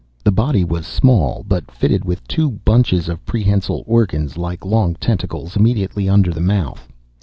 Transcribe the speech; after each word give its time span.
The 0.23 0.31
body 0.31 0.63
was 0.63 0.87
small, 0.87 1.45
but 1.47 1.69
fitted 1.69 2.03
with 2.05 2.27
two 2.27 2.49
bunches 2.49 3.07
of 3.07 3.23
prehensile 3.23 3.83
organs, 3.85 4.35
like 4.35 4.65
long 4.65 4.95
tentacles, 4.95 5.55
immediately 5.55 6.09
under 6.09 6.31
the 6.31 6.41
mouth. 6.41 6.87